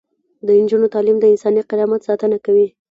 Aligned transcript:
د 0.45 0.47
نجونو 0.61 0.87
تعلیم 0.93 1.17
د 1.19 1.25
انساني 1.33 1.61
کرامت 1.69 2.01
ساتنه 2.07 2.37
کوي. 2.45 2.67